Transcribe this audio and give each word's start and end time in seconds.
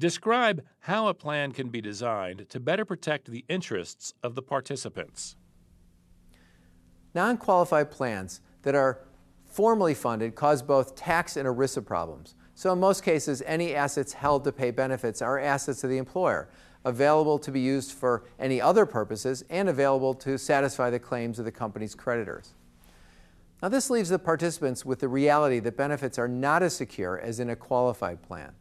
Describe 0.00 0.64
how 0.78 1.08
a 1.08 1.14
plan 1.14 1.52
can 1.52 1.68
be 1.68 1.82
designed 1.82 2.48
to 2.48 2.58
better 2.58 2.86
protect 2.86 3.30
the 3.30 3.44
interests 3.50 4.14
of 4.22 4.34
the 4.34 4.40
participants. 4.40 5.36
Non 7.14 7.36
qualified 7.36 7.90
plans 7.90 8.40
that 8.62 8.74
are 8.74 9.02
formally 9.44 9.92
funded 9.92 10.34
cause 10.34 10.62
both 10.62 10.96
tax 10.96 11.36
and 11.36 11.46
ERISA 11.46 11.84
problems. 11.84 12.34
So, 12.54 12.72
in 12.72 12.80
most 12.80 13.02
cases, 13.02 13.42
any 13.44 13.74
assets 13.74 14.14
held 14.14 14.42
to 14.44 14.52
pay 14.52 14.70
benefits 14.70 15.20
are 15.20 15.38
assets 15.38 15.84
of 15.84 15.90
the 15.90 15.98
employer, 15.98 16.48
available 16.86 17.38
to 17.38 17.50
be 17.50 17.60
used 17.60 17.92
for 17.92 18.24
any 18.38 18.58
other 18.58 18.86
purposes 18.86 19.44
and 19.50 19.68
available 19.68 20.14
to 20.14 20.38
satisfy 20.38 20.88
the 20.88 20.98
claims 20.98 21.38
of 21.38 21.44
the 21.44 21.52
company's 21.52 21.94
creditors. 21.94 22.54
Now, 23.62 23.68
this 23.68 23.90
leaves 23.90 24.08
the 24.08 24.18
participants 24.18 24.82
with 24.82 25.00
the 25.00 25.08
reality 25.08 25.58
that 25.58 25.76
benefits 25.76 26.18
are 26.18 26.28
not 26.28 26.62
as 26.62 26.74
secure 26.74 27.18
as 27.18 27.38
in 27.38 27.50
a 27.50 27.56
qualified 27.56 28.22
plan. 28.22 28.54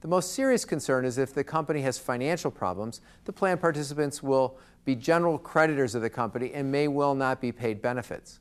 The 0.00 0.08
most 0.08 0.32
serious 0.32 0.64
concern 0.64 1.04
is 1.04 1.18
if 1.18 1.34
the 1.34 1.42
company 1.42 1.80
has 1.82 1.98
financial 1.98 2.50
problems, 2.50 3.00
the 3.24 3.32
plan 3.32 3.58
participants 3.58 4.22
will 4.22 4.56
be 4.84 4.94
general 4.94 5.38
creditors 5.38 5.94
of 5.94 6.02
the 6.02 6.10
company 6.10 6.52
and 6.54 6.70
may 6.70 6.88
well 6.88 7.14
not 7.14 7.40
be 7.40 7.50
paid 7.50 7.82
benefits. 7.82 8.38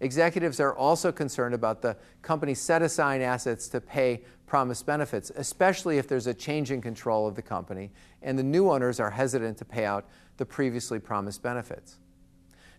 Executives 0.00 0.58
are 0.60 0.74
also 0.74 1.12
concerned 1.12 1.54
about 1.54 1.82
the 1.82 1.96
company 2.22 2.54
set 2.54 2.82
aside 2.82 3.20
assets 3.20 3.68
to 3.68 3.80
pay 3.80 4.22
promised 4.46 4.84
benefits, 4.84 5.30
especially 5.36 5.98
if 5.98 6.08
there's 6.08 6.26
a 6.26 6.34
change 6.34 6.70
in 6.70 6.82
control 6.82 7.26
of 7.26 7.34
the 7.34 7.42
company 7.42 7.90
and 8.20 8.38
the 8.38 8.42
new 8.42 8.70
owners 8.70 9.00
are 9.00 9.10
hesitant 9.10 9.56
to 9.58 9.64
pay 9.64 9.84
out 9.84 10.08
the 10.36 10.44
previously 10.44 10.98
promised 10.98 11.42
benefits. 11.42 11.98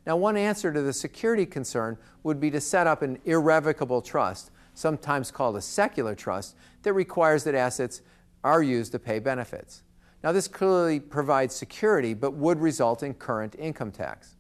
Now, 0.05 0.17
one 0.17 0.35
answer 0.35 0.73
to 0.73 0.81
the 0.81 0.91
security 0.91 1.45
concern 1.45 1.97
would 2.23 2.39
be 2.39 2.51
to 2.51 2.59
set 2.59 2.87
up 2.87 3.01
an 3.01 3.19
irrevocable 3.25 4.01
trust 4.01 4.51
sometimes 4.73 5.31
called 5.31 5.55
a 5.55 5.61
secular 5.61 6.15
trust, 6.15 6.55
that 6.83 6.93
requires 6.93 7.43
that 7.43 7.55
assets 7.55 8.01
are 8.43 8.61
used 8.61 8.91
to 8.91 8.99
pay 8.99 9.19
benefits. 9.19 9.83
Now, 10.23 10.31
this 10.31 10.47
clearly 10.47 10.99
provides 10.99 11.53
security, 11.55 12.13
but 12.13 12.33
would 12.33 12.59
result 12.59 13.03
in 13.03 13.13
current 13.13 13.55
income 13.59 13.91
tax. 13.91 14.35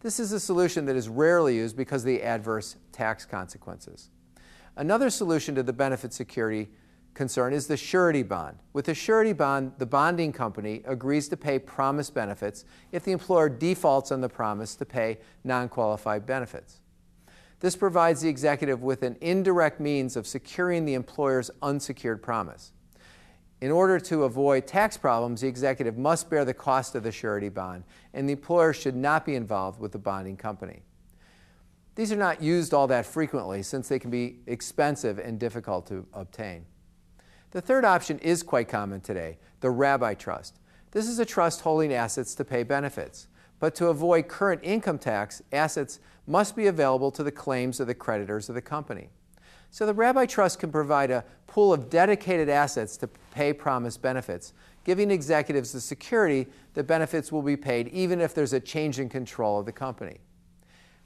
This 0.00 0.18
is 0.18 0.32
a 0.32 0.40
solution 0.40 0.86
that 0.86 0.96
is 0.96 1.08
rarely 1.08 1.54
used 1.54 1.76
because 1.76 2.02
of 2.02 2.06
the 2.06 2.22
adverse 2.22 2.76
tax 2.90 3.24
consequences. 3.24 4.10
Another 4.76 5.10
solution 5.10 5.54
to 5.54 5.62
the 5.62 5.72
benefit 5.72 6.12
security 6.12 6.70
concern 7.14 7.52
is 7.52 7.66
the 7.66 7.76
surety 7.76 8.22
bond. 8.22 8.58
With 8.72 8.86
the 8.86 8.94
surety 8.94 9.32
bond, 9.32 9.72
the 9.78 9.86
bonding 9.86 10.32
company 10.32 10.82
agrees 10.86 11.28
to 11.28 11.36
pay 11.36 11.58
promised 11.58 12.14
benefits 12.14 12.64
if 12.90 13.04
the 13.04 13.12
employer 13.12 13.48
defaults 13.48 14.10
on 14.10 14.20
the 14.20 14.28
promise 14.28 14.74
to 14.76 14.86
pay 14.86 15.18
non 15.44 15.68
qualified 15.68 16.26
benefits. 16.26 16.80
This 17.62 17.76
provides 17.76 18.20
the 18.20 18.28
executive 18.28 18.82
with 18.82 19.04
an 19.04 19.16
indirect 19.20 19.78
means 19.78 20.16
of 20.16 20.26
securing 20.26 20.84
the 20.84 20.94
employer's 20.94 21.48
unsecured 21.62 22.20
promise. 22.20 22.72
In 23.60 23.70
order 23.70 24.00
to 24.00 24.24
avoid 24.24 24.66
tax 24.66 24.96
problems, 24.96 25.42
the 25.42 25.46
executive 25.46 25.96
must 25.96 26.28
bear 26.28 26.44
the 26.44 26.54
cost 26.54 26.96
of 26.96 27.04
the 27.04 27.12
surety 27.12 27.48
bond, 27.48 27.84
and 28.14 28.28
the 28.28 28.32
employer 28.32 28.72
should 28.72 28.96
not 28.96 29.24
be 29.24 29.36
involved 29.36 29.78
with 29.78 29.92
the 29.92 29.98
bonding 30.00 30.36
company. 30.36 30.82
These 31.94 32.10
are 32.10 32.16
not 32.16 32.42
used 32.42 32.74
all 32.74 32.88
that 32.88 33.06
frequently 33.06 33.62
since 33.62 33.86
they 33.86 34.00
can 34.00 34.10
be 34.10 34.40
expensive 34.48 35.20
and 35.20 35.38
difficult 35.38 35.86
to 35.86 36.04
obtain. 36.12 36.66
The 37.52 37.60
third 37.60 37.84
option 37.84 38.18
is 38.18 38.42
quite 38.42 38.68
common 38.68 39.02
today 39.02 39.38
the 39.60 39.70
rabbi 39.70 40.14
trust. 40.14 40.58
This 40.90 41.06
is 41.06 41.20
a 41.20 41.24
trust 41.24 41.60
holding 41.60 41.94
assets 41.94 42.34
to 42.34 42.44
pay 42.44 42.64
benefits. 42.64 43.28
But 43.62 43.76
to 43.76 43.90
avoid 43.90 44.26
current 44.26 44.60
income 44.64 44.98
tax, 44.98 45.40
assets 45.52 46.00
must 46.26 46.56
be 46.56 46.66
available 46.66 47.12
to 47.12 47.22
the 47.22 47.30
claims 47.30 47.78
of 47.78 47.86
the 47.86 47.94
creditors 47.94 48.48
of 48.48 48.56
the 48.56 48.60
company. 48.60 49.10
So 49.70 49.86
the 49.86 49.94
Rabbi 49.94 50.26
Trust 50.26 50.58
can 50.58 50.72
provide 50.72 51.12
a 51.12 51.24
pool 51.46 51.72
of 51.72 51.88
dedicated 51.88 52.48
assets 52.48 52.96
to 52.96 53.06
pay 53.30 53.52
promised 53.52 54.02
benefits, 54.02 54.52
giving 54.82 55.12
executives 55.12 55.70
the 55.70 55.80
security 55.80 56.48
that 56.74 56.88
benefits 56.88 57.30
will 57.30 57.40
be 57.40 57.56
paid 57.56 57.86
even 57.90 58.20
if 58.20 58.34
there's 58.34 58.52
a 58.52 58.58
change 58.58 58.98
in 58.98 59.08
control 59.08 59.60
of 59.60 59.66
the 59.66 59.70
company. 59.70 60.18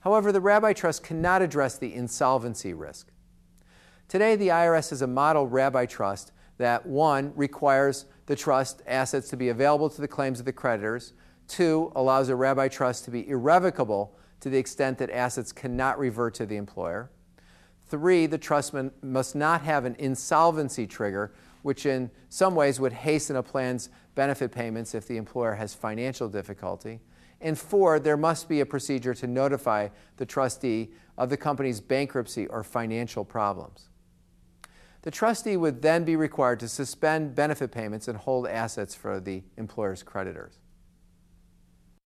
However, 0.01 0.33
the 0.33 0.41
Rabbi 0.41 0.73
Trust 0.73 1.05
cannot 1.05 1.43
address 1.43 1.77
the 1.77 1.93
insolvency 1.93 2.73
risk. 2.73 3.09
Today, 4.09 4.35
the 4.35 4.49
IRS 4.49 4.89
has 4.89 5.03
a 5.03 5.07
model 5.07 5.47
Rabbi 5.47 5.85
Trust 5.85 6.33
that, 6.59 6.87
one, 6.87 7.33
requires 7.37 8.07
the 8.27 8.37
trust 8.37 8.83
assets 8.87 9.29
to 9.31 9.37
be 9.37 9.49
available 9.49 9.91
to 9.91 10.01
the 10.01 10.09
claims 10.09 10.39
of 10.39 10.47
the 10.47 10.53
creditors, 10.53 11.13
Two, 11.49 11.93
allows 11.95 12.29
a 12.29 12.37
rabbi 12.37 12.69
trust 12.69 13.05
to 13.05 13.11
be 13.11 13.29
irrevocable 13.29 14.17
to 14.41 14.51
the 14.51 14.59
extent 14.59 14.99
that 14.99 15.11
assets 15.11 15.53
cannot 15.53 15.99
revert 15.99 16.35
to 16.35 16.47
the 16.47 16.57
employer. 16.57 17.11
Three, 17.89 18.27
the 18.27 18.39
trust 18.39 18.75
must 19.03 19.37
not 19.37 19.63
have 19.63 19.85
an 19.85 19.95
insolvency 19.99 20.87
trigger, 20.87 21.33
which 21.63 21.87
in 21.87 22.11
some 22.29 22.55
ways 22.55 22.81
would 22.81 22.93
hasten 22.93 23.37
a 23.37 23.43
plan's 23.43 23.91
benefit 24.15 24.51
payments 24.51 24.95
if 24.95 25.07
the 25.07 25.17
employer 25.17 25.55
has 25.55 25.75
financial 25.75 26.29
difficulty. 26.29 27.01
And 27.41 27.57
four, 27.57 28.01
there 28.01 28.17
must 28.17 28.49
be 28.49 28.61
a 28.61 28.67
procedure 28.67 29.15
to 29.15 29.27
notify 29.27 29.89
the 30.17 30.27
trustee 30.27 30.91
of 31.17 31.31
the 31.31 31.37
company's 31.37 31.81
bankruptcy 31.81 32.47
or 32.49 32.65
financial 32.65 33.25
problems. 33.25 33.89
The 35.07 35.13
trustee 35.13 35.57
would 35.57 35.83
then 35.83 36.03
be 36.03 36.17
required 36.17 36.59
to 36.59 36.69
suspend 36.69 37.37
benefit 37.37 37.71
payments 37.71 38.09
and 38.09 38.19
hold 38.19 38.49
assets 38.49 38.93
for 38.93 39.21
the 39.21 39.45
employer's 39.57 40.03
creditors. 40.03 40.59